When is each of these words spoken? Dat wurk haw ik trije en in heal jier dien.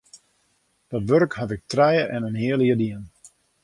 Dat 0.89 1.03
wurk 1.09 1.33
haw 1.39 1.51
ik 1.55 1.63
trije 1.71 2.05
en 2.15 2.25
in 2.29 2.39
heal 2.43 2.61
jier 2.67 2.79
dien. 2.81 3.03